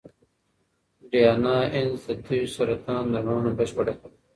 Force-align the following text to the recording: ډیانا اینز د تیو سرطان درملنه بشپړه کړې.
ډیانا 1.11 1.57
اینز 1.73 2.01
د 2.07 2.09
تیو 2.25 2.45
سرطان 2.55 3.03
درملنه 3.13 3.51
بشپړه 3.59 3.93
کړې. 3.99 4.13